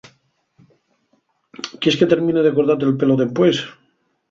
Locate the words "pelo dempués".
2.99-3.57